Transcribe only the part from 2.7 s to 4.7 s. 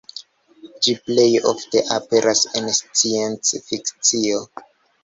scienc-fikcio.